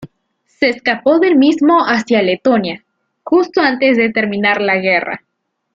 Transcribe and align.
Se 0.47 0.67
escapó 0.67 1.19
del 1.19 1.35
mismo 1.35 1.83
hacia 1.85 2.23
Letonia 2.23 2.83
justo 3.21 3.61
antes 3.61 3.97
de 3.97 4.09
terminar 4.09 4.59
la 4.59 4.77
guerra. 4.77 5.21